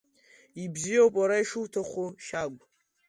[0.63, 2.61] Ибзиоуп, уара ишуҭаху, Шьагә!